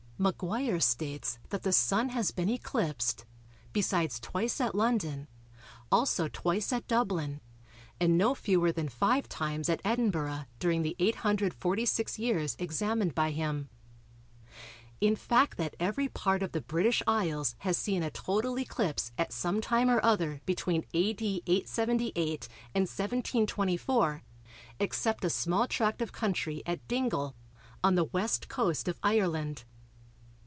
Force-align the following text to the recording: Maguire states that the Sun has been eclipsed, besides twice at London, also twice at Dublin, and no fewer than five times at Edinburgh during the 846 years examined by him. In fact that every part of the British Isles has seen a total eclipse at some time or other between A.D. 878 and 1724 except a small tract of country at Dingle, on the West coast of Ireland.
Maguire 0.23 0.79
states 0.79 1.39
that 1.49 1.63
the 1.63 1.71
Sun 1.71 2.09
has 2.09 2.29
been 2.29 2.47
eclipsed, 2.47 3.25
besides 3.73 4.19
twice 4.19 4.61
at 4.61 4.75
London, 4.75 5.27
also 5.91 6.27
twice 6.27 6.71
at 6.71 6.85
Dublin, 6.87 7.41
and 7.99 8.19
no 8.19 8.35
fewer 8.35 8.71
than 8.71 8.87
five 8.87 9.27
times 9.27 9.67
at 9.67 9.81
Edinburgh 9.83 10.45
during 10.59 10.83
the 10.83 10.95
846 10.99 12.19
years 12.19 12.55
examined 12.59 13.15
by 13.15 13.31
him. 13.31 13.71
In 14.99 15.15
fact 15.15 15.57
that 15.57 15.75
every 15.79 16.07
part 16.07 16.43
of 16.43 16.51
the 16.51 16.61
British 16.61 17.01
Isles 17.07 17.55
has 17.57 17.75
seen 17.75 18.03
a 18.03 18.11
total 18.11 18.59
eclipse 18.59 19.11
at 19.17 19.33
some 19.33 19.59
time 19.59 19.89
or 19.89 20.05
other 20.05 20.41
between 20.45 20.85
A.D. 20.93 21.41
878 21.47 22.47
and 22.75 22.83
1724 22.83 24.21
except 24.79 25.25
a 25.25 25.31
small 25.31 25.65
tract 25.65 25.99
of 25.99 26.11
country 26.11 26.61
at 26.67 26.87
Dingle, 26.87 27.35
on 27.83 27.95
the 27.95 28.03
West 28.05 28.49
coast 28.49 28.87
of 28.87 28.99
Ireland. 29.01 29.63